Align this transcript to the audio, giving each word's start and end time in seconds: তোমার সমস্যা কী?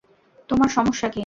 তোমার 0.49 0.69
সমস্যা 0.69 1.07
কী? 1.07 1.19